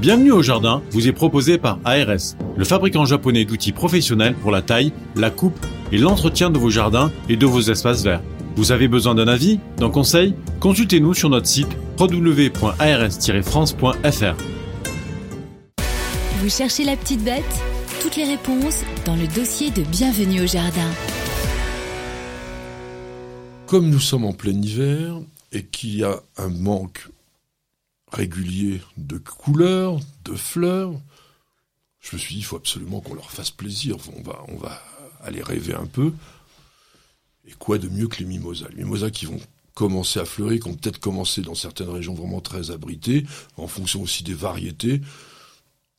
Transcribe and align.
Bienvenue 0.00 0.30
au 0.30 0.42
jardin 0.42 0.80
vous 0.92 1.08
est 1.08 1.12
proposé 1.12 1.58
par 1.58 1.80
ARS, 1.84 2.36
le 2.56 2.64
fabricant 2.64 3.04
japonais 3.04 3.44
d'outils 3.44 3.72
professionnels 3.72 4.36
pour 4.36 4.52
la 4.52 4.62
taille, 4.62 4.92
la 5.16 5.30
coupe 5.30 5.58
et 5.90 5.98
l'entretien 5.98 6.50
de 6.50 6.58
vos 6.58 6.70
jardins 6.70 7.10
et 7.28 7.36
de 7.36 7.46
vos 7.46 7.62
espaces 7.62 8.04
verts. 8.04 8.22
Vous 8.54 8.70
avez 8.70 8.86
besoin 8.86 9.16
d'un 9.16 9.26
avis, 9.26 9.58
d'un 9.76 9.90
conseil? 9.90 10.36
Consultez-nous 10.60 11.14
sur 11.14 11.30
notre 11.30 11.48
site 11.48 11.66
www.ars-france.fr. 11.98 14.36
Vous 16.42 16.48
cherchez 16.48 16.84
la 16.84 16.94
petite 16.94 17.24
bête? 17.24 17.42
Toutes 18.00 18.14
les 18.14 18.24
réponses 18.24 18.84
dans 19.04 19.16
le 19.16 19.26
dossier 19.26 19.72
de 19.72 19.82
Bienvenue 19.82 20.42
au 20.42 20.46
jardin. 20.46 20.90
Comme 23.66 23.90
nous 23.90 23.98
sommes 23.98 24.26
en 24.26 24.32
plein 24.32 24.52
hiver 24.52 25.18
et 25.50 25.64
qu'il 25.64 25.96
y 25.96 26.04
a 26.04 26.20
un 26.36 26.50
manque 26.50 27.08
régulier 28.12 28.80
de 28.96 29.18
couleurs, 29.18 29.98
de 30.24 30.34
fleurs. 30.34 30.92
Je 32.00 32.16
me 32.16 32.18
suis 32.20 32.34
dit, 32.34 32.40
il 32.40 32.44
faut 32.44 32.56
absolument 32.56 33.00
qu'on 33.00 33.14
leur 33.14 33.30
fasse 33.30 33.50
plaisir. 33.50 33.96
On 34.16 34.22
va, 34.22 34.44
on 34.48 34.56
va 34.56 34.82
aller 35.20 35.42
rêver 35.42 35.74
un 35.74 35.86
peu. 35.86 36.12
Et 37.46 37.52
quoi 37.52 37.78
de 37.78 37.88
mieux 37.88 38.08
que 38.08 38.18
les 38.18 38.26
mimosas? 38.26 38.68
Les 38.70 38.84
mimosas 38.84 39.10
qui 39.10 39.26
vont 39.26 39.40
commencer 39.74 40.18
à 40.18 40.24
fleurir, 40.24 40.60
qui 40.60 40.68
ont 40.68 40.74
peut-être 40.74 40.98
commencé 40.98 41.40
dans 41.40 41.54
certaines 41.54 41.90
régions 41.90 42.14
vraiment 42.14 42.40
très 42.40 42.70
abritées, 42.72 43.24
en 43.56 43.68
fonction 43.68 44.02
aussi 44.02 44.24
des 44.24 44.34
variétés. 44.34 45.00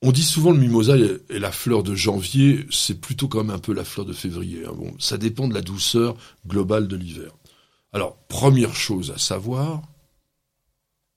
On 0.01 0.11
dit 0.11 0.23
souvent 0.23 0.51
le 0.51 0.59
mimosa 0.59 0.97
est 0.97 1.39
la 1.39 1.51
fleur 1.51 1.83
de 1.83 1.95
janvier, 1.95 2.65
c'est 2.71 2.99
plutôt 2.99 3.27
quand 3.27 3.43
même 3.43 3.55
un 3.55 3.59
peu 3.59 3.73
la 3.73 3.83
fleur 3.83 4.05
de 4.05 4.13
février. 4.13 4.65
Hein. 4.65 4.73
Bon, 4.75 4.93
ça 4.99 5.17
dépend 5.17 5.47
de 5.47 5.53
la 5.53 5.61
douceur 5.61 6.15
globale 6.47 6.87
de 6.87 6.95
l'hiver. 6.95 7.31
Alors, 7.91 8.17
première 8.27 8.75
chose 8.75 9.11
à 9.11 9.17
savoir, 9.17 9.81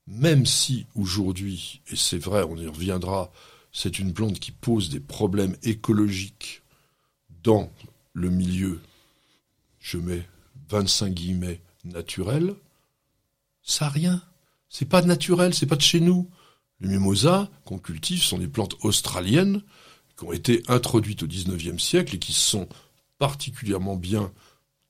même 0.07 0.47
si 0.47 0.87
aujourd'hui, 0.95 1.81
et 1.91 1.97
c'est 1.97 2.19
vrai, 2.19 2.43
on 2.43 2.57
y 2.57 2.67
reviendra, 2.67 3.31
c'est 3.73 3.99
une 3.99 4.13
plante 4.13 4.39
qui 4.39 4.51
pose 4.51 4.91
des 4.91 5.01
problèmes 5.01 5.57
écologiques 5.63 6.63
dans 7.43 7.73
le 8.13 8.31
milieu, 8.31 8.81
je 9.81 9.99
mets 9.99 10.27
25 10.69 11.13
guillemets, 11.13 11.61
naturel, 11.85 12.55
ça 13.63 13.89
rien. 13.89 14.23
C'est 14.69 14.89
pas 14.89 15.03
naturel, 15.03 15.55
c'est 15.55 15.67
pas 15.67 15.77
de 15.77 15.83
chez 15.83 16.01
nous. 16.01 16.29
Les 16.81 16.89
mimosas 16.89 17.49
qu'on 17.65 17.79
cultive 17.79 18.23
sont 18.23 18.39
des 18.39 18.49
plantes 18.49 18.77
australiennes 18.83 19.63
qui 20.17 20.25
ont 20.25 20.33
été 20.33 20.63
introduites 20.69 21.23
au 21.23 21.27
XIXe 21.27 21.83
siècle 21.83 22.17
et 22.17 22.19
qui 22.19 22.33
sont 22.33 22.69
particulièrement 23.19 23.97
bien 23.97 24.33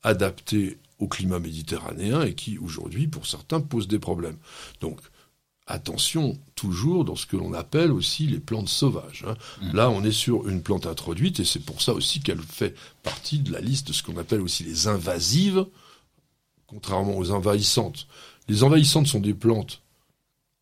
adaptées 0.02 0.78
au 1.03 1.08
climat 1.08 1.41
méditerranéen 1.41 2.22
et 2.22 2.34
qui 2.34 2.58
aujourd'hui, 2.58 3.08
pour 3.08 3.27
certains, 3.27 3.61
posent 3.61 3.89
des 3.89 3.98
problèmes. 3.98 4.36
Donc, 4.81 5.00
attention 5.67 6.39
toujours 6.55 7.05
dans 7.05 7.17
ce 7.17 7.27
que 7.27 7.36
l'on 7.36 7.55
appelle 7.55 7.91
aussi 7.91 8.27
les 8.27 8.39
plantes 8.39 8.69
sauvages. 8.69 9.25
Hein. 9.27 9.36
Mmh. 9.61 9.77
Là, 9.77 9.91
on 9.91 10.05
est 10.05 10.12
sur 10.12 10.48
une 10.48 10.62
plante 10.62 10.86
introduite 10.86 11.41
et 11.41 11.45
c'est 11.45 11.64
pour 11.64 11.83
ça 11.83 11.92
aussi 11.92 12.20
qu'elle 12.20 12.41
fait 12.41 12.77
partie 13.03 13.41
de 13.41 13.53
la 13.53 13.61
liste 13.61 13.89
de 13.89 13.92
ce 13.92 14.05
qu'on 14.05 14.17
appelle 14.17 14.41
aussi 14.41 14.62
les 14.62 14.86
invasives, 14.86 15.67
contrairement 16.69 17.19
aux 17.19 17.33
envahissantes. 17.33 18.06
Les 18.48 18.62
envahissantes 18.62 19.08
sont 19.08 19.20
des 19.20 19.34
plantes 19.34 19.83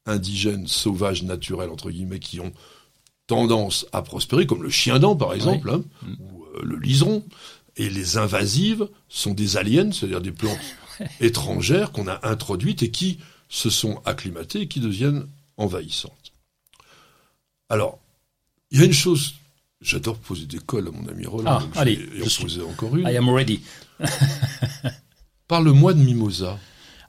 indigènes, 0.06 0.66
sauvages, 0.66 1.22
naturelles, 1.22 1.70
entre 1.70 1.90
guillemets, 1.90 2.18
qui 2.18 2.40
ont 2.40 2.52
tendance 3.26 3.86
à 3.92 4.00
prospérer, 4.00 4.46
comme 4.46 4.62
le 4.62 4.70
chien 4.70 4.98
dent 4.98 5.16
par 5.16 5.34
exemple, 5.34 5.70
hein, 5.70 5.84
mmh. 6.02 6.14
ou 6.18 6.44
euh, 6.44 6.62
le 6.62 6.78
liseron. 6.78 7.24
Et 7.76 7.88
les 7.88 8.16
invasives 8.16 8.88
sont 9.08 9.32
des 9.32 9.56
aliens, 9.56 9.92
c'est-à-dire 9.92 10.20
des 10.20 10.32
plantes 10.32 10.58
étrangères 11.20 11.92
qu'on 11.92 12.08
a 12.08 12.20
introduites 12.28 12.82
et 12.82 12.90
qui 12.90 13.18
se 13.48 13.70
sont 13.70 14.00
acclimatées 14.04 14.62
et 14.62 14.68
qui 14.68 14.80
deviennent 14.80 15.26
envahissantes. 15.56 16.32
Alors, 17.68 17.98
il 18.70 18.80
y 18.80 18.82
a 18.82 18.86
une 18.86 18.92
chose, 18.92 19.34
j'adore 19.80 20.18
poser 20.18 20.46
des 20.46 20.58
colles 20.58 20.88
à 20.88 20.90
mon 20.90 21.06
ami 21.08 21.26
Roland, 21.26 21.60
ah, 21.74 21.80
allez, 21.80 21.96
je 21.96 22.18
vais 22.18 22.24
en 22.24 22.42
poser 22.42 22.62
encore 22.62 22.96
une. 22.96 23.08
I 23.08 23.16
am 23.16 23.28
ready. 23.28 23.60
Parle-moi 25.48 25.94
de 25.94 26.00
mimosa. 26.00 26.58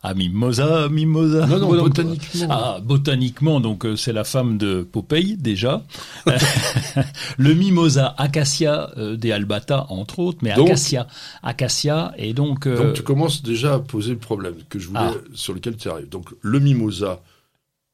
Ah, 0.03 0.15
Mimosa, 0.15 0.89
Mimosa. 0.89 1.45
Non, 1.45 1.59
non, 1.59 1.83
botaniquement. 1.83 2.47
Ah, 2.49 2.79
botaniquement, 2.81 3.59
donc 3.59 3.85
euh, 3.85 3.95
c'est 3.95 4.13
la 4.13 4.23
femme 4.23 4.57
de 4.57 4.81
Popeye 4.81 5.37
déjà. 5.37 5.83
le 7.37 7.53
Mimosa, 7.53 8.15
Acacia 8.17 8.91
euh, 8.97 9.15
des 9.15 9.31
Albata, 9.31 9.85
entre 9.89 10.17
autres, 10.17 10.39
mais 10.41 10.51
Acacia, 10.51 11.05
Acacia, 11.43 12.13
et 12.17 12.33
donc. 12.33 12.65
Euh, 12.65 12.77
donc 12.77 12.93
tu 12.93 13.03
commences 13.03 13.43
déjà 13.43 13.75
à 13.75 13.79
poser 13.79 14.13
le 14.13 14.17
problème 14.17 14.55
que 14.69 14.79
je 14.79 14.87
voulais, 14.87 15.01
ah. 15.01 15.13
sur 15.35 15.53
lequel 15.53 15.77
tu 15.77 15.87
arrives. 15.87 16.09
Donc 16.09 16.29
le 16.41 16.59
Mimosa 16.59 17.21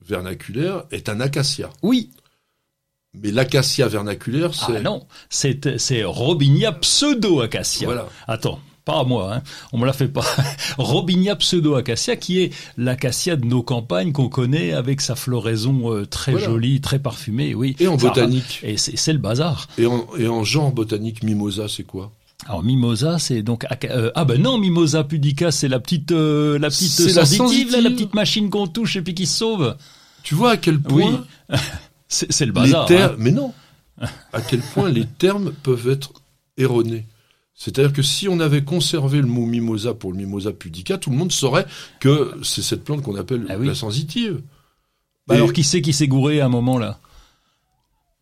vernaculaire 0.07 0.85
est 0.91 1.09
un 1.09 1.19
Acacia. 1.19 1.69
Oui. 1.83 2.09
Mais 3.13 3.31
l'acacia 3.31 3.87
vernaculaire, 3.87 4.53
c'est. 4.53 4.77
Ah 4.77 4.81
non, 4.81 5.07
c'est, 5.29 5.77
c'est 5.77 6.03
Robinia 6.03 6.71
pseudo-acacia. 6.71 7.87
Voilà. 7.87 8.07
Attends, 8.27 8.59
pas 8.87 9.01
à 9.01 9.03
moi, 9.03 9.35
hein. 9.35 9.41
on 9.73 9.77
me 9.77 9.85
la 9.85 9.91
fait 9.91 10.07
pas. 10.07 10.23
Robinia 10.77 11.35
pseudo-acacia, 11.35 12.15
qui 12.15 12.39
est 12.39 12.53
l'acacia 12.77 13.35
de 13.35 13.45
nos 13.45 13.61
campagnes 13.61 14.13
qu'on 14.13 14.29
connaît 14.29 14.71
avec 14.71 15.01
sa 15.01 15.15
floraison 15.15 15.93
euh, 15.93 16.05
très 16.05 16.39
jolie, 16.39 16.79
très 16.79 16.97
parfumée, 16.97 17.53
oui. 17.53 17.75
Et 17.81 17.87
en 17.87 17.97
botanique. 17.97 18.61
Et 18.63 18.77
c'est 18.77 19.11
le 19.11 19.19
bazar. 19.19 19.67
Et 19.77 19.85
en, 19.85 20.07
et 20.17 20.29
en 20.29 20.45
genre 20.45 20.71
botanique, 20.71 21.21
mimosa, 21.21 21.67
c'est 21.67 21.83
quoi? 21.83 22.13
Alors 22.45 22.63
mimosa, 22.63 23.19
c'est 23.19 23.41
donc 23.41 23.65
euh, 23.83 24.09
ah 24.15 24.23
ben 24.23 24.41
non, 24.41 24.57
mimosa 24.57 25.03
pudica, 25.03 25.51
c'est 25.51 25.67
la 25.67 25.81
petite 25.81 26.13
euh, 26.13 26.57
la 26.57 26.69
petite 26.69 27.09
sensitive, 27.09 27.75
la, 27.77 27.89
petite 27.89 28.13
machine 28.13 28.49
qu'on 28.49 28.67
touche 28.67 28.95
et 28.95 29.01
puis 29.01 29.13
qui 29.13 29.25
se 29.25 29.37
sauve. 29.37 29.75
Tu 30.23 30.33
vois 30.33 30.51
à 30.51 30.57
quel 30.57 30.79
point 30.79 31.25
c'est 32.07 32.45
le 32.45 32.53
bazar. 32.53 32.89
Hein. 32.89 33.15
Mais 33.17 33.31
non. 33.31 33.53
à 33.99 34.39
quel 34.39 34.61
point 34.61 34.89
les 34.89 35.05
termes 35.05 35.51
peuvent 35.61 35.89
être 35.89 36.13
erronés. 36.57 37.05
C'est-à-dire 37.57 37.91
que 37.91 38.03
si 38.03 38.29
on 38.29 38.39
avait 38.39 38.63
conservé 38.63 39.17
le 39.19 39.25
mot 39.25 39.47
mimosa 39.47 39.95
pour 39.95 40.11
le 40.11 40.17
mimosa 40.17 40.53
pudica, 40.53 40.99
tout 40.99 41.09
le 41.09 41.17
monde 41.17 41.31
saurait 41.31 41.65
que 41.99 42.31
c'est 42.43 42.61
cette 42.61 42.83
plante 42.83 43.01
qu'on 43.01 43.15
appelle 43.15 43.47
ah 43.49 43.57
la 43.57 43.73
sensitive. 43.73 44.43
Bah 45.25 45.35
alors 45.35 45.51
qui 45.51 45.63
c'est 45.63 45.81
qui 45.81 45.91
s'est 45.91 46.07
gouré 46.07 46.39
à 46.39 46.45
un 46.45 46.49
moment 46.49 46.77
là? 46.77 46.99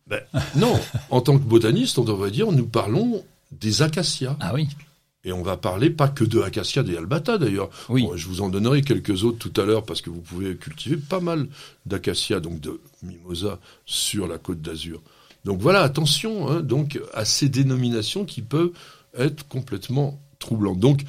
Ben, 0.06 0.22
Non, 0.56 0.80
en 1.10 1.20
tant 1.20 1.38
que 1.38 1.44
botaniste, 1.44 1.98
on 1.98 2.04
devrait 2.04 2.30
dire 2.30 2.50
nous 2.50 2.66
parlons 2.66 3.22
des 3.52 3.82
acacias. 3.82 4.38
Ah 4.40 4.54
oui. 4.54 4.68
Et 5.22 5.32
on 5.32 5.42
va 5.42 5.58
parler 5.58 5.90
pas 5.90 6.08
que 6.08 6.24
de 6.24 6.40
acacia 6.40 6.82
des 6.82 6.96
albata 6.96 7.36
d'ailleurs. 7.36 7.68
Oui. 7.90 8.08
je 8.14 8.26
vous 8.28 8.40
en 8.40 8.48
donnerai 8.48 8.80
quelques 8.80 9.24
autres 9.24 9.38
tout 9.38 9.60
à 9.60 9.66
l'heure 9.66 9.84
parce 9.84 10.00
que 10.00 10.08
vous 10.08 10.22
pouvez 10.22 10.56
cultiver 10.56 10.96
pas 10.96 11.20
mal 11.20 11.48
d'acacia, 11.84 12.40
donc 12.40 12.60
de 12.60 12.80
mimosa, 13.02 13.58
sur 13.84 14.26
la 14.26 14.38
côte 14.38 14.62
d'Azur. 14.62 15.02
Donc 15.44 15.60
voilà, 15.60 15.82
attention 15.82 16.48
hein, 16.48 16.60
donc 16.60 16.98
à 17.12 17.26
ces 17.26 17.50
dénominations 17.50 18.24
qui 18.24 18.40
peuvent 18.40 18.72
être 19.18 19.46
complètement 19.48 20.20
troublant. 20.38 20.74
Donc, 20.74 21.02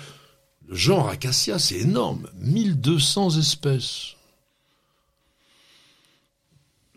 le 0.68 0.76
genre 0.76 1.10
Acacia, 1.10 1.60
c'est 1.60 1.80
énorme. 1.80 2.30
1200 2.40 3.38
espèces. 3.38 4.16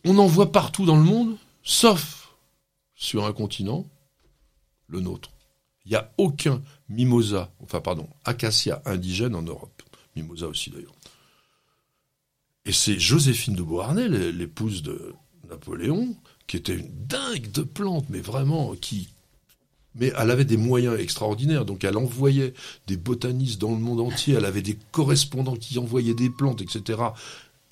On 0.05 0.19
en 0.19 0.27
voit 0.27 0.51
partout 0.51 0.87
dans 0.87 0.97
le 0.97 1.05
monde, 1.05 1.37
sauf 1.63 2.35
sur 2.95 3.25
un 3.25 3.33
continent, 3.33 3.87
le 4.89 5.01
nôtre. 5.01 5.31
Il 5.85 5.91
n'y 5.91 5.97
a 5.97 6.13
aucun 6.19 6.63
mimosa, 6.89 7.51
enfin 7.63 7.81
pardon, 7.81 8.09
acacia 8.25 8.83
indigène 8.85 9.35
en 9.35 9.43
Europe. 9.43 9.83
Mimosa 10.17 10.47
aussi 10.47 10.71
d'ailleurs. 10.71 10.95
Et 12.65 12.73
c'est 12.73 12.99
Joséphine 12.99 13.55
de 13.55 13.63
Beauharnais, 13.63 14.09
l'épouse 14.09 14.83
de 14.83 15.15
Napoléon, 15.49 16.15
qui 16.47 16.57
était 16.57 16.75
une 16.75 17.07
dingue 17.07 17.51
de 17.51 17.63
plantes, 17.63 18.07
mais 18.11 18.21
vraiment, 18.21 18.75
qui, 18.75 19.09
mais 19.95 20.13
elle 20.17 20.31
avait 20.31 20.45
des 20.45 20.57
moyens 20.57 20.99
extraordinaires. 20.99 21.65
Donc 21.65 21.85
elle 21.85 21.97
envoyait 21.97 22.55
des 22.87 22.97
botanistes 22.97 23.61
dans 23.61 23.73
le 23.73 23.79
monde 23.79 24.01
entier, 24.01 24.35
elle 24.35 24.45
avait 24.45 24.63
des 24.63 24.79
correspondants 24.93 25.57
qui 25.57 25.79
envoyaient 25.79 26.15
des 26.15 26.31
plantes, 26.31 26.61
etc., 26.61 27.01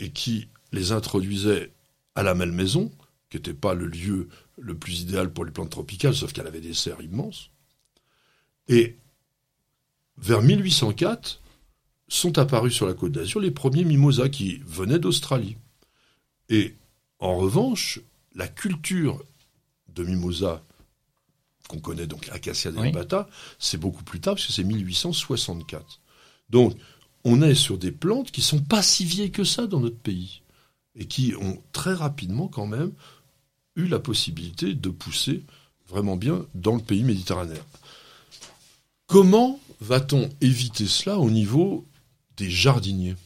et 0.01 0.11
qui 0.11 0.49
les 0.73 0.93
introduisaient 0.93 1.73
à 2.15 2.23
la 2.23 2.35
Malmaison, 2.35 2.91
qui 3.31 3.37
n'était 3.37 3.55
pas 3.55 3.75
le 3.75 3.87
lieu 3.87 4.29
le 4.61 4.77
plus 4.77 5.01
idéal 5.01 5.33
pour 5.33 5.45
les 5.45 5.51
plantes 5.51 5.71
tropicales, 5.71 6.15
sauf 6.15 6.33
qu'elle 6.33 6.47
avait 6.47 6.61
des 6.61 6.75
serres 6.75 7.03
immenses. 7.03 7.51
Et 8.69 8.97
vers 10.19 10.43
1804, 10.43 11.41
sont 12.09 12.39
apparus 12.39 12.75
sur 12.75 12.87
la 12.87 12.95
côte 12.95 13.13
d'Azur 13.13 13.41
les 13.41 13.51
premiers 13.51 13.85
mimosas 13.85 14.31
qui 14.31 14.61
venaient 14.67 14.99
d'Australie. 14.99 15.57
Et 16.49 16.75
en 17.19 17.37
revanche, 17.37 18.01
la 18.35 18.49
culture 18.49 19.23
de 19.95 20.05
mimosa 20.05 20.63
qu'on 21.69 21.79
connaît 21.79 22.07
donc 22.07 22.29
Acacia 22.31 22.73
delbata, 22.73 23.29
c'est 23.59 23.79
beaucoup 23.79 24.03
plus 24.03 24.21
tard, 24.21 24.35
parce 24.35 24.47
que 24.47 24.53
c'est 24.53 24.65
1864. 24.65 26.01
Donc, 26.51 26.77
on 27.25 27.43
est 27.43 27.55
sur 27.55 27.79
des 27.79 27.93
plantes 27.93 28.31
qui 28.31 28.43
sont 28.43 28.61
pas 28.61 28.83
si 28.83 29.05
vieilles 29.05 29.31
que 29.31 29.45
ça 29.45 29.67
dans 29.67 29.81
notre 29.81 29.99
pays, 29.99 30.43
et 30.97 31.07
qui 31.07 31.35
ont 31.41 31.63
très 31.73 31.95
rapidement 31.95 32.49
quand 32.49 32.67
même 32.67 32.93
eu 33.77 33.87
la 33.87 34.01
possibilité 34.01 34.75
de 34.75 34.89
pousser 34.91 35.43
vraiment 35.89 36.17
bien 36.17 36.45
dans 36.55 36.75
le 36.75 36.83
pays 36.83 37.05
méditerranéen. 37.05 37.63
Comment 39.07 39.61
va-t-on 39.81 40.29
éviter 40.41 40.87
cela 40.87 41.19
au 41.19 41.31
niveau 41.31 41.87
des 42.37 42.51
jardiniers? 42.51 43.17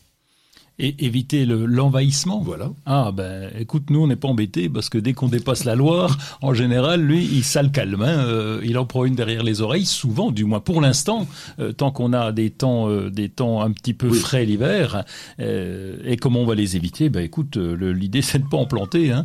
Et 0.84 1.06
éviter 1.06 1.46
l'envahissement. 1.46 2.40
voilà. 2.43 2.73
Ah 2.87 3.12
ben, 3.12 3.52
écoute, 3.56 3.88
nous 3.90 4.00
on 4.00 4.08
n'est 4.08 4.17
pas 4.17 4.26
embêtés 4.26 4.69
parce 4.69 4.88
que 4.88 4.99
dès 4.99 5.12
qu'on 5.12 5.29
dépasse 5.29 5.62
la 5.62 5.76
Loire, 5.76 6.19
en 6.40 6.55
général, 6.55 7.00
lui, 7.02 7.25
il 7.25 7.44
ça 7.44 7.62
le 7.62 7.69
calme. 7.69 8.02
Hein, 8.02 8.26
euh, 8.26 8.61
il 8.64 8.76
en 8.76 8.84
prend 8.84 9.05
une 9.05 9.14
derrière 9.14 9.44
les 9.44 9.61
oreilles, 9.61 9.87
souvent, 9.87 10.32
du 10.32 10.44
moins 10.44 10.58
pour 10.58 10.81
l'instant, 10.81 11.29
euh, 11.61 11.73
tant 11.73 11.93
qu'on 11.93 12.12
a 12.12 12.32
des 12.32 12.50
temps, 12.50 12.88
euh, 12.88 13.11
des 13.11 13.29
temps 13.29 13.62
un 13.62 13.70
petit 13.70 13.94
peu 13.94 14.12
frais 14.12 14.44
l'hiver. 14.44 15.05
et 15.38 16.17
comment 16.20 16.40
on 16.40 16.46
va 16.46 16.56
les 16.56 16.75
éviter? 16.76 17.11
Ben 17.11 17.23
écoute, 17.23 17.56
l'idée 17.56 18.23
c'est 18.23 18.40
de 18.40 18.49
pas 18.49 18.56
en 18.56 18.67
planter. 18.67 19.12
Hein. 19.12 19.25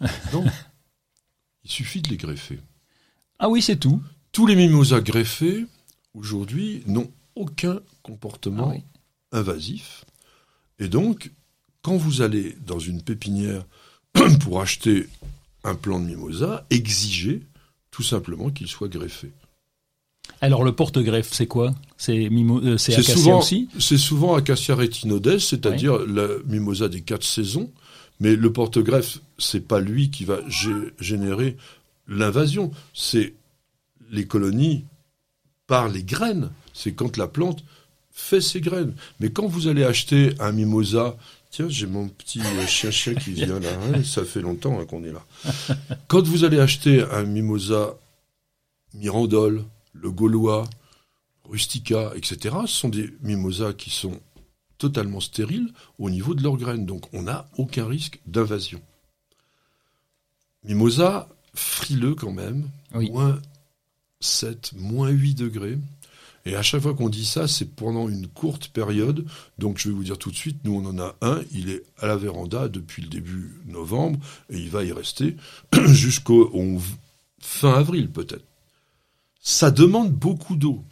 Non. 0.34 0.44
Il 1.64 1.70
suffit 1.70 2.02
de 2.02 2.10
les 2.10 2.18
greffer. 2.18 2.60
Ah 3.38 3.48
oui, 3.48 3.62
c'est 3.62 3.76
tout. 3.76 4.02
Tous 4.30 4.46
les 4.46 4.56
mimosas 4.56 5.00
greffés 5.00 5.64
aujourd'hui 6.12 6.82
n'ont 6.86 7.10
aucun 7.34 7.80
comportement 8.02 8.74
ah 9.32 9.38
invasif. 9.38 10.04
Et 10.78 10.88
donc, 10.88 11.30
quand 11.82 11.96
vous 11.96 12.22
allez 12.22 12.56
dans 12.66 12.78
une 12.78 13.02
pépinière 13.02 13.64
pour 14.40 14.60
acheter 14.60 15.06
un 15.64 15.74
plant 15.74 16.00
de 16.00 16.06
mimosa, 16.06 16.66
exigez 16.70 17.42
tout 17.90 18.02
simplement 18.02 18.50
qu'il 18.50 18.68
soit 18.68 18.88
greffé. 18.88 19.32
Alors 20.40 20.62
le 20.62 20.72
porte-greffe, 20.72 21.32
c'est 21.32 21.46
quoi? 21.46 21.74
C'est 21.96 22.28
euh, 22.30 22.74
acacia 22.74 23.02
souvent, 23.02 23.38
aussi? 23.40 23.68
C'est 23.78 23.98
souvent 23.98 24.34
acacia 24.34 24.74
retinodes, 24.74 25.38
c'est-à-dire 25.38 25.98
la 26.06 26.28
mimosa 26.46 26.88
des 26.88 27.00
quatre 27.00 27.24
saisons. 27.24 27.70
Mais 28.20 28.36
le 28.36 28.52
porte-greffe, 28.52 29.20
c'est 29.38 29.66
pas 29.66 29.80
lui 29.80 30.10
qui 30.10 30.24
va 30.24 30.40
générer 30.98 31.56
l'invasion. 32.08 32.70
C'est 32.94 33.34
les 34.10 34.26
colonies 34.26 34.84
par 35.66 35.88
les 35.88 36.02
graines. 36.02 36.50
C'est 36.72 36.92
quand 36.92 37.16
la 37.16 37.26
plante 37.28 37.64
fait 38.18 38.40
ses 38.40 38.60
graines. 38.60 38.94
Mais 39.20 39.30
quand 39.30 39.46
vous 39.46 39.68
allez 39.68 39.84
acheter 39.84 40.34
un 40.40 40.50
mimosa, 40.50 41.16
tiens, 41.50 41.68
j'ai 41.68 41.86
mon 41.86 42.08
petit 42.08 42.40
chien-chien 42.66 43.14
qui 43.14 43.32
vient 43.32 43.60
là, 43.60 43.68
hein, 43.70 44.02
ça 44.04 44.24
fait 44.24 44.40
longtemps 44.40 44.78
hein, 44.78 44.84
qu'on 44.86 45.04
est 45.04 45.12
là. 45.12 45.24
Quand 46.08 46.26
vous 46.26 46.44
allez 46.44 46.58
acheter 46.58 47.02
un 47.12 47.22
mimosa 47.22 47.94
Mirandole, 48.92 49.64
le 49.92 50.10
Gaulois, 50.10 50.68
Rustica, 51.44 52.12
etc., 52.16 52.56
ce 52.66 52.74
sont 52.74 52.88
des 52.88 53.08
mimosas 53.22 53.72
qui 53.72 53.90
sont 53.90 54.20
totalement 54.78 55.20
stériles 55.20 55.72
au 55.98 56.10
niveau 56.10 56.34
de 56.34 56.42
leurs 56.42 56.56
graines. 56.56 56.86
Donc 56.86 57.06
on 57.14 57.22
n'a 57.22 57.48
aucun 57.56 57.86
risque 57.86 58.18
d'invasion. 58.26 58.82
Mimosa, 60.64 61.28
frileux 61.54 62.16
quand 62.16 62.32
même, 62.32 62.68
moins 62.92 63.40
7, 64.20 64.72
moins 64.76 65.08
8 65.08 65.34
degrés. 65.34 65.78
Et 66.48 66.56
à 66.56 66.62
chaque 66.62 66.80
fois 66.80 66.94
qu'on 66.94 67.10
dit 67.10 67.26
ça, 67.26 67.46
c'est 67.46 67.76
pendant 67.76 68.08
une 68.08 68.26
courte 68.26 68.68
période. 68.68 69.26
Donc 69.58 69.76
je 69.76 69.90
vais 69.90 69.94
vous 69.94 70.02
dire 70.02 70.16
tout 70.16 70.30
de 70.30 70.34
suite, 70.34 70.56
nous 70.64 70.76
on 70.82 70.86
en 70.86 70.98
a 70.98 71.14
un, 71.20 71.42
il 71.52 71.68
est 71.68 71.82
à 71.98 72.06
la 72.06 72.16
véranda 72.16 72.68
depuis 72.68 73.02
le 73.02 73.08
début 73.08 73.60
novembre, 73.66 74.18
et 74.48 74.56
il 74.56 74.70
va 74.70 74.82
y 74.82 74.90
rester 74.90 75.36
jusqu'au 75.88 76.50
fin 77.38 77.74
avril 77.74 78.08
peut-être. 78.08 78.46
Ça 79.42 79.70
demande 79.70 80.10
beaucoup 80.10 80.56
d'eau. 80.56 80.82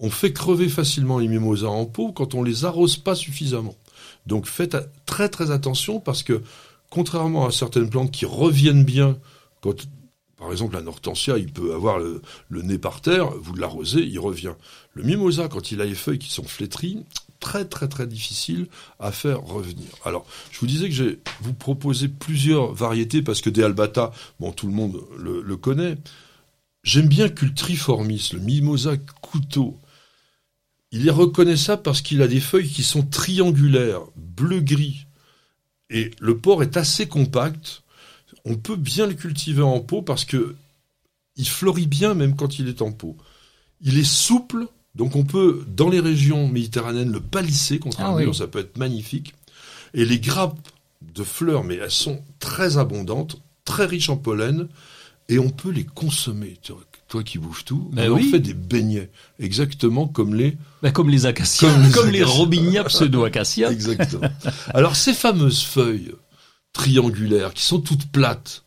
On 0.00 0.10
fait 0.10 0.34
crever 0.34 0.68
facilement 0.68 1.18
les 1.18 1.28
mimosas 1.28 1.68
en 1.68 1.86
pot 1.86 2.12
quand 2.12 2.34
on 2.34 2.42
les 2.42 2.66
arrose 2.66 2.98
pas 2.98 3.14
suffisamment. 3.14 3.76
Donc 4.26 4.46
faites 4.46 4.76
très 5.06 5.30
très 5.30 5.50
attention 5.50 5.98
parce 5.98 6.22
que 6.22 6.42
contrairement 6.90 7.46
à 7.46 7.52
certaines 7.52 7.88
plantes 7.88 8.10
qui 8.10 8.26
reviennent 8.26 8.84
bien 8.84 9.16
quand 9.62 9.86
par 10.40 10.50
exemple, 10.52 10.74
un 10.78 10.86
hortensia, 10.86 11.36
il 11.36 11.52
peut 11.52 11.74
avoir 11.74 11.98
le, 11.98 12.22
nez 12.50 12.78
par 12.78 13.02
terre, 13.02 13.30
vous 13.30 13.54
l'arrosez, 13.54 14.00
il 14.00 14.18
revient. 14.18 14.54
Le 14.94 15.02
mimosa, 15.02 15.48
quand 15.48 15.70
il 15.70 15.82
a 15.82 15.84
les 15.84 15.94
feuilles 15.94 16.18
qui 16.18 16.32
sont 16.32 16.44
flétries, 16.44 17.04
très 17.40 17.66
très 17.66 17.88
très 17.88 18.06
difficile 18.06 18.66
à 18.98 19.12
faire 19.12 19.42
revenir. 19.42 19.90
Alors, 20.02 20.26
je 20.50 20.58
vous 20.58 20.66
disais 20.66 20.88
que 20.88 20.94
j'ai 20.94 21.20
vous 21.42 21.52
proposé 21.52 22.08
plusieurs 22.08 22.72
variétés 22.72 23.20
parce 23.20 23.42
que 23.42 23.50
des 23.50 23.62
albata, 23.62 24.12
bon, 24.40 24.50
tout 24.50 24.66
le 24.66 24.72
monde 24.72 25.02
le, 25.18 25.56
connaît. 25.58 25.98
J'aime 26.84 27.08
bien 27.08 27.28
Cultriformis, 27.28 28.30
le 28.32 28.40
mimosa 28.40 28.96
couteau. 29.20 29.78
Il 30.90 31.06
est 31.06 31.12
reconnaissable 31.12 31.82
parce 31.82 32.00
qu'il 32.00 32.22
a 32.22 32.28
des 32.28 32.40
feuilles 32.40 32.70
qui 32.70 32.82
sont 32.82 33.02
triangulaires, 33.02 34.00
bleu-gris. 34.16 35.06
Et 35.90 36.12
le 36.18 36.38
port 36.38 36.62
est 36.62 36.78
assez 36.78 37.08
compact 37.08 37.82
on 38.44 38.56
peut 38.56 38.76
bien 38.76 39.06
le 39.06 39.14
cultiver 39.14 39.62
en 39.62 39.80
pot 39.80 40.02
parce 40.02 40.24
que 40.24 40.54
il 41.36 41.48
fleurit 41.48 41.86
bien 41.86 42.14
même 42.14 42.36
quand 42.36 42.58
il 42.58 42.68
est 42.68 42.82
en 42.82 42.92
pot. 42.92 43.16
Il 43.80 43.98
est 43.98 44.04
souple, 44.04 44.66
donc 44.94 45.16
on 45.16 45.24
peut, 45.24 45.64
dans 45.68 45.88
les 45.88 46.00
régions 46.00 46.48
méditerranéennes, 46.48 47.12
le 47.12 47.20
palisser 47.20 47.78
contre 47.78 48.00
un 48.00 48.14
ah 48.14 48.18
mur, 48.18 48.34
ça 48.34 48.46
peut 48.46 48.58
être 48.58 48.76
magnifique. 48.76 49.34
Et 49.94 50.04
les 50.04 50.20
grappes 50.20 50.58
de 51.00 51.24
fleurs, 51.24 51.64
mais 51.64 51.76
elles 51.76 51.90
sont 51.90 52.20
très 52.38 52.76
abondantes, 52.76 53.40
très 53.64 53.86
riches 53.86 54.10
en 54.10 54.16
pollen, 54.16 54.68
et 55.28 55.38
on 55.38 55.48
peut 55.48 55.70
les 55.70 55.84
consommer. 55.84 56.58
Toi 57.08 57.22
qui 57.24 57.38
bouffes 57.38 57.64
tout, 57.64 57.90
on 57.96 58.18
fait 58.18 58.38
des 58.38 58.54
beignets, 58.54 59.10
exactement 59.38 60.06
comme 60.06 60.34
les... 60.34 60.56
Ben, 60.82 60.92
comme 60.92 61.08
les 61.08 61.26
acacias, 61.26 61.74
comme 61.92 62.10
les, 62.10 62.22
robinia 62.22 62.84
pseudo-acacias. 62.84 63.72
exactement. 63.72 64.28
Alors 64.74 64.94
ces 64.94 65.12
fameuses 65.12 65.62
feuilles, 65.62 66.12
triangulaires, 66.72 67.54
qui 67.54 67.62
sont 67.64 67.80
toutes 67.80 68.06
plates. 68.10 68.64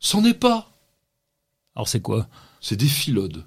C'en 0.00 0.24
est 0.24 0.34
pas. 0.34 0.70
Alors 1.74 1.88
c'est 1.88 2.00
quoi? 2.00 2.28
C'est 2.60 2.76
des 2.76 2.86
phyllodes. 2.86 3.44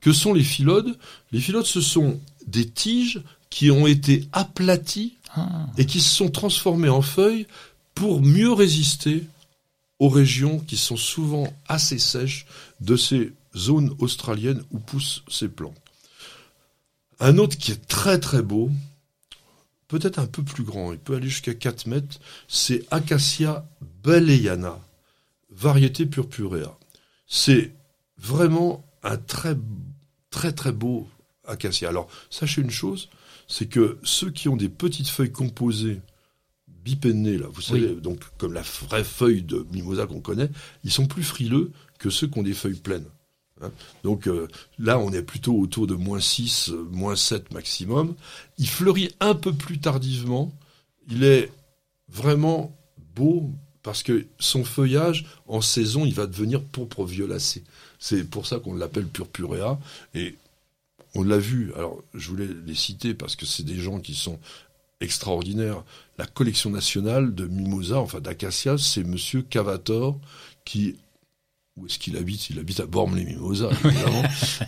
Que 0.00 0.12
sont 0.12 0.32
les 0.32 0.44
phyllodes 0.44 0.96
Les 1.32 1.40
phyllodes, 1.40 1.66
ce 1.66 1.80
sont 1.80 2.20
des 2.46 2.68
tiges 2.68 3.22
qui 3.50 3.70
ont 3.70 3.86
été 3.86 4.28
aplaties 4.32 5.16
ah. 5.34 5.66
et 5.76 5.86
qui 5.86 6.00
se 6.00 6.14
sont 6.14 6.30
transformées 6.30 6.88
en 6.88 7.02
feuilles 7.02 7.46
pour 7.94 8.20
mieux 8.20 8.52
résister 8.52 9.24
aux 9.98 10.08
régions 10.08 10.60
qui 10.60 10.76
sont 10.76 10.96
souvent 10.96 11.52
assez 11.66 11.98
sèches 11.98 12.46
de 12.80 12.96
ces 12.96 13.32
zones 13.56 13.94
australiennes 13.98 14.62
où 14.70 14.78
poussent 14.78 15.24
ces 15.28 15.48
plantes. 15.48 15.74
Un 17.20 17.38
autre 17.38 17.58
qui 17.58 17.72
est 17.72 17.88
très 17.88 18.20
très 18.20 18.42
beau, 18.42 18.70
peut-être 19.88 20.18
un 20.18 20.26
peu 20.26 20.42
plus 20.42 20.64
grand, 20.64 20.92
il 20.92 20.98
peut 20.98 21.14
aller 21.14 21.28
jusqu'à 21.28 21.54
4 21.54 21.86
mètres, 21.86 22.20
c'est 22.46 22.84
Acacia 22.90 23.66
baleyana, 24.04 24.78
variété 25.50 26.06
purpurea. 26.06 26.78
C'est 27.26 27.72
vraiment 28.18 28.84
un 29.02 29.16
très 29.16 29.56
très 30.30 30.52
très 30.52 30.72
beau 30.72 31.08
acacia. 31.46 31.88
Alors, 31.88 32.08
sachez 32.30 32.60
une 32.60 32.70
chose, 32.70 33.08
c'est 33.46 33.66
que 33.66 33.98
ceux 34.02 34.30
qui 34.30 34.48
ont 34.48 34.56
des 34.56 34.68
petites 34.68 35.08
feuilles 35.08 35.32
composées 35.32 36.00
bipennées, 36.68 37.38
là, 37.38 37.46
vous 37.50 37.60
savez, 37.60 37.94
donc 37.94 38.20
comme 38.36 38.52
la 38.52 38.62
vraie 38.62 39.04
feuille 39.04 39.42
de 39.42 39.66
mimosa 39.72 40.06
qu'on 40.06 40.20
connaît, 40.20 40.50
ils 40.84 40.92
sont 40.92 41.06
plus 41.06 41.22
frileux 41.22 41.72
que 41.98 42.10
ceux 42.10 42.28
qui 42.28 42.38
ont 42.38 42.42
des 42.42 42.54
feuilles 42.54 42.74
pleines. 42.74 43.08
Hein. 43.62 43.70
Donc 44.04 44.28
euh, 44.28 44.48
là, 44.78 44.98
on 44.98 45.12
est 45.12 45.22
plutôt 45.22 45.54
autour 45.58 45.86
de 45.86 45.94
moins 45.94 46.20
6, 46.20 46.72
moins 46.90 47.16
7 47.16 47.52
maximum. 47.52 48.14
Il 48.58 48.68
fleurit 48.68 49.14
un 49.20 49.34
peu 49.34 49.52
plus 49.52 49.78
tardivement. 49.78 50.52
Il 51.10 51.24
est 51.24 51.50
vraiment 52.08 52.76
beau 53.14 53.50
parce 53.82 54.02
que 54.02 54.26
son 54.38 54.64
feuillage, 54.64 55.26
en 55.46 55.60
saison, 55.60 56.04
il 56.04 56.14
va 56.14 56.26
devenir 56.26 56.62
pourpre 56.62 57.04
violacé. 57.04 57.64
C'est 57.98 58.24
pour 58.28 58.46
ça 58.46 58.58
qu'on 58.58 58.74
l'appelle 58.74 59.06
purpurea. 59.06 59.78
Et 60.14 60.36
on 61.14 61.22
l'a 61.22 61.38
vu, 61.38 61.72
alors 61.74 62.02
je 62.14 62.28
voulais 62.28 62.48
les 62.66 62.74
citer 62.74 63.14
parce 63.14 63.34
que 63.34 63.46
c'est 63.46 63.64
des 63.64 63.80
gens 63.80 64.00
qui 64.00 64.14
sont 64.14 64.38
extraordinaires. 65.00 65.84
La 66.18 66.26
collection 66.26 66.70
nationale 66.70 67.34
de 67.34 67.46
mimosa, 67.46 67.98
enfin 67.98 68.20
d'acacia, 68.20 68.76
c'est 68.78 69.04
monsieur 69.04 69.42
Cavator 69.42 70.18
qui 70.64 70.96
où 71.78 71.86
est-ce 71.86 71.98
qu'il 71.98 72.16
habite? 72.16 72.50
Il 72.50 72.58
habite 72.58 72.80
à 72.80 72.86
Bormes-les-Mimosas, 72.86 73.70
évidemment. 73.84 74.22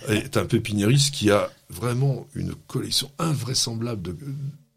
est 0.08 0.36
un 0.36 0.44
pépiniériste 0.44 1.14
qui 1.14 1.30
a 1.30 1.50
vraiment 1.68 2.26
une 2.34 2.54
collection 2.54 3.10
invraisemblable 3.18 4.02
de, 4.02 4.16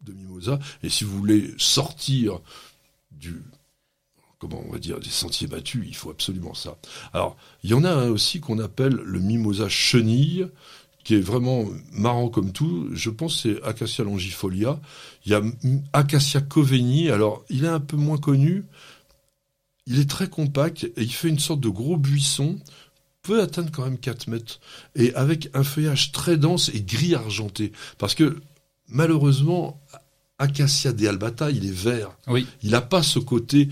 de 0.01 0.13
mimosas. 0.13 0.59
Et 0.83 0.89
si 0.89 1.03
vous 1.03 1.17
voulez 1.17 1.53
sortir 1.57 2.39
du, 3.11 3.41
comment 4.39 4.63
on 4.67 4.71
va 4.71 4.79
dire, 4.79 4.99
des 4.99 5.09
sentiers 5.09 5.47
battus, 5.47 5.83
il 5.87 5.95
faut 5.95 6.09
absolument 6.09 6.53
ça. 6.53 6.77
Alors, 7.13 7.37
il 7.63 7.69
y 7.69 7.73
en 7.73 7.83
a 7.83 7.91
un 7.91 8.09
aussi 8.09 8.39
qu'on 8.39 8.59
appelle 8.59 8.93
le 8.93 9.19
mimosa 9.19 9.69
chenille, 9.69 10.47
qui 11.03 11.15
est 11.15 11.21
vraiment 11.21 11.65
marrant 11.91 12.29
comme 12.29 12.51
tout. 12.51 12.89
Je 12.93 13.09
pense 13.09 13.41
c'est 13.41 13.61
Acacia 13.63 14.03
longifolia. 14.03 14.79
Il 15.25 15.31
y 15.31 15.35
a 15.35 15.41
Acacia 15.91 16.41
coveni. 16.41 17.09
Alors, 17.09 17.43
il 17.49 17.65
est 17.65 17.69
un 17.69 17.79
peu 17.79 17.97
moins 17.97 18.17
connu, 18.17 18.65
il 19.85 19.99
est 19.99 20.09
très 20.09 20.29
compact 20.29 20.83
et 20.83 21.01
il 21.01 21.11
fait 21.11 21.29
une 21.29 21.39
sorte 21.39 21.59
de 21.59 21.69
gros 21.69 21.97
buisson, 21.97 22.59
peut 23.21 23.41
atteindre 23.41 23.71
quand 23.71 23.83
même 23.83 23.97
4 23.97 24.27
mètres, 24.27 24.59
et 24.95 25.13
avec 25.15 25.49
un 25.53 25.63
feuillage 25.63 26.11
très 26.11 26.37
dense 26.37 26.69
et 26.73 26.81
gris 26.81 27.15
argenté. 27.15 27.71
Parce 27.97 28.15
que 28.15 28.41
malheureusement, 28.87 29.81
Acacia 30.39 30.91
de 30.91 31.07
albata, 31.07 31.51
il 31.51 31.65
est 31.65 31.71
vert. 31.71 32.17
Oui. 32.27 32.45
Il 32.63 32.71
n'a 32.71 32.81
pas 32.81 33.03
ce 33.03 33.19
côté 33.19 33.69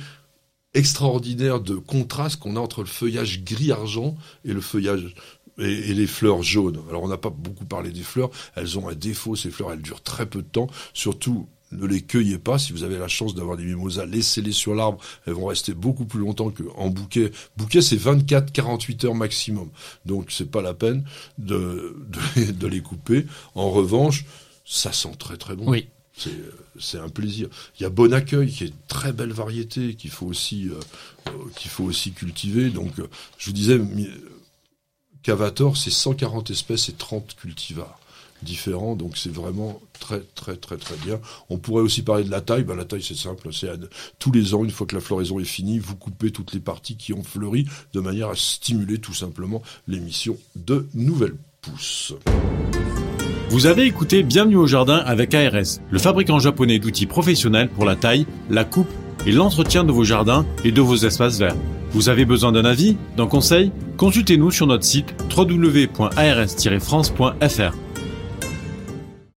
extraordinaire 0.73 1.59
de 1.59 1.75
contraste 1.75 2.39
qu'on 2.39 2.55
a 2.55 2.59
entre 2.59 2.81
le 2.81 2.87
feuillage 2.87 3.43
gris-argent 3.43 4.15
et 4.45 4.53
le 4.53 4.61
feuillage 4.61 5.13
et, 5.57 5.93
les 5.93 6.07
fleurs 6.07 6.43
jaunes. 6.43 6.79
Alors 6.89 7.03
on 7.03 7.07
n'a 7.07 7.17
pas 7.17 7.29
beaucoup 7.29 7.65
parlé 7.65 7.91
des 7.91 8.03
fleurs, 8.03 8.29
elles 8.55 8.77
ont 8.79 8.87
un 8.87 8.95
défaut, 8.95 9.35
ces 9.35 9.51
fleurs 9.51 9.73
elles 9.73 9.81
durent 9.81 10.03
très 10.03 10.25
peu 10.25 10.41
de 10.41 10.47
temps, 10.47 10.67
surtout 10.93 11.47
ne 11.71 11.85
les 11.85 12.01
cueillez 12.01 12.37
pas. 12.37 12.59
Si 12.59 12.73
vous 12.73 12.83
avez 12.83 12.97
la 12.97 13.07
chance 13.07 13.35
d'avoir 13.35 13.57
des 13.57 13.63
mimosas, 13.63 14.05
laissez-les 14.05 14.51
sur 14.51 14.75
l'arbre. 14.75 14.99
Elles 15.25 15.33
vont 15.33 15.47
rester 15.47 15.73
beaucoup 15.73 16.05
plus 16.05 16.19
longtemps 16.19 16.51
qu'en 16.51 16.89
bouquet. 16.89 17.31
Bouquet, 17.57 17.81
c'est 17.81 17.97
24-48 17.97 19.05
heures 19.05 19.15
maximum. 19.15 19.69
Donc, 20.05 20.31
c'est 20.31 20.49
pas 20.49 20.61
la 20.61 20.73
peine 20.73 21.05
de, 21.37 21.95
de, 22.35 22.67
les 22.67 22.81
couper. 22.81 23.25
En 23.55 23.69
revanche, 23.69 24.25
ça 24.65 24.91
sent 24.91 25.15
très 25.17 25.37
très 25.37 25.55
bon. 25.55 25.69
Oui. 25.69 25.87
C'est 26.79 26.99
un 26.99 27.09
plaisir. 27.09 27.47
Il 27.79 27.83
y 27.83 27.85
a 27.85 27.89
Bon 27.89 28.13
Accueil, 28.13 28.51
qui 28.51 28.65
est 28.65 28.67
une 28.67 28.73
très 28.87 29.11
belle 29.11 29.31
variété, 29.31 29.95
qu'il 29.95 30.11
faut 30.11 30.27
aussi, 30.27 30.69
euh, 30.69 31.31
qu'il 31.55 31.71
faut 31.71 31.85
aussi 31.85 32.11
cultiver. 32.11 32.69
Donc, 32.69 32.99
euh, 32.99 33.07
je 33.39 33.47
vous 33.47 33.53
disais, 33.53 33.81
Cavator, 35.23 35.77
c'est 35.77 35.89
140 35.89 36.51
espèces 36.51 36.89
et 36.89 36.93
30 36.93 37.35
cultivars 37.35 38.00
différents, 38.41 38.95
donc 38.95 39.17
c'est 39.17 39.33
vraiment 39.33 39.81
très 40.00 40.21
très 40.36 40.55
très 40.55 40.77
très 40.77 40.95
bien. 41.05 41.19
On 41.50 41.57
pourrait 41.57 41.83
aussi 41.83 42.01
parler 42.01 42.24
de 42.24 42.31
la 42.31 42.41
taille, 42.41 42.63
ben, 42.63 42.75
la 42.75 42.86
taille 42.86 43.03
c'est 43.03 43.15
simple, 43.15 43.50
c'est 43.53 43.69
tous 44.19 44.31
les 44.31 44.53
ans, 44.53 44.63
une 44.63 44.71
fois 44.71 44.88
que 44.88 44.95
la 44.95 45.01
floraison 45.01 45.39
est 45.39 45.45
finie, 45.45 45.79
vous 45.79 45.95
coupez 45.95 46.31
toutes 46.31 46.53
les 46.53 46.60
parties 46.60 46.98
qui 46.98 47.13
ont 47.13 47.24
fleuri 47.24 47.65
de 47.93 48.00
manière 48.00 48.29
à 48.29 48.36
stimuler 48.36 49.00
tout 49.00 49.13
simplement 49.13 49.62
l'émission 49.88 50.38
de 50.55 50.88
nouvelles 50.93 51.36
pousses. 51.62 52.13
Vous 53.50 53.65
avez 53.65 53.83
écouté 53.83 54.24
Bienvenue 54.24 54.55
au 54.55 54.65
jardin 54.65 54.98
avec 54.98 55.33
ARS, 55.33 55.79
le 55.89 56.00
fabricant 56.00 56.39
japonais 56.39 56.79
d'outils 56.79 57.05
professionnels 57.05 57.69
pour 57.69 57.83
la 57.83 57.98
taille, 57.98 58.25
la 58.50 58.63
coupe 58.63 58.88
et 59.25 59.31
l'entretien 59.31 59.83
de 59.83 59.91
vos 59.91 60.05
jardins 60.05 60.45
et 60.63 60.71
de 60.71 60.81
vos 60.81 60.95
espaces 60.95 61.38
verts. 61.38 61.57
Vous 61.91 62.07
avez 62.07 62.24
besoin 62.25 62.53
d'un 62.53 62.63
avis, 62.63 62.95
d'un 63.17 63.27
conseil? 63.27 63.74
Consultez-nous 63.98 64.51
sur 64.51 64.67
notre 64.67 64.86
site 64.86 65.13
www.ars-france.fr. 65.36 67.90